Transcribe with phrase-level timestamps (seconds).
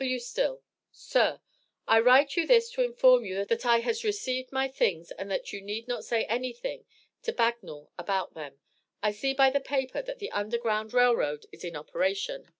[0.03, 0.17] W.
[0.19, 1.41] Still: Sir
[1.87, 5.53] I write you this to inform you that I has received my things and that
[5.53, 6.85] you need not say any thing
[7.21, 8.59] to Bagnul about them
[9.03, 12.49] I see by the Paper that the under ground Rail Road is in operation.